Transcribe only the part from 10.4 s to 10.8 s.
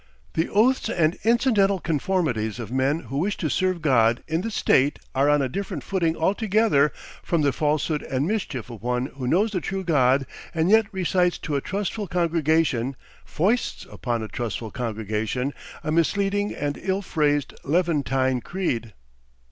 and